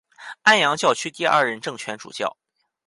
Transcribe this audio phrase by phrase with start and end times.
[0.41, 2.35] 安阳教区第二任正权主教。